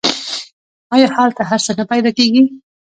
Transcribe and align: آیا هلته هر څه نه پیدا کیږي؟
آیا 0.93 1.07
هلته 1.17 1.41
هر 1.49 1.59
څه 1.65 1.71
نه 1.79 1.83
پیدا 1.91 2.11
کیږي؟ 2.17 2.43